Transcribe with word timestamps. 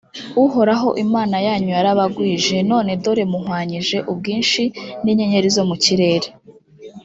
uhoraho 0.45 0.89
imana 1.05 1.35
yanyu 1.47 1.69
yarabagwije, 1.77 2.57
none 2.71 2.91
dore 3.03 3.23
muhwanyije 3.31 3.97
ubwinshi 4.11 4.63
n’inyenyeri 5.03 5.47
zo 5.55 5.63
mu 5.69 5.75
kirere. 5.83 6.27